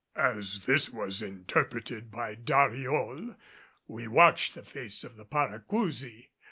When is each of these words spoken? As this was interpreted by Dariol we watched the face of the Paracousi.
As 0.15 0.61
this 0.61 0.89
was 0.89 1.21
interpreted 1.21 2.09
by 2.09 2.33
Dariol 2.33 3.35
we 3.87 4.07
watched 4.07 4.55
the 4.55 4.63
face 4.63 5.03
of 5.03 5.15
the 5.15 5.25
Paracousi. 5.27 6.29